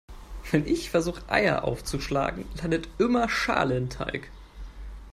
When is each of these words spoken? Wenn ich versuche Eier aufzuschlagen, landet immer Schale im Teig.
Wenn 0.49 0.65
ich 0.65 0.89
versuche 0.89 1.29
Eier 1.29 1.63
aufzuschlagen, 1.63 2.45
landet 2.59 2.89
immer 2.97 3.29
Schale 3.29 3.77
im 3.77 3.87
Teig. 3.91 4.31